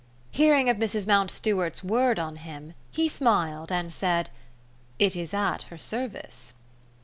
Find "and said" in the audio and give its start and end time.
3.71-4.31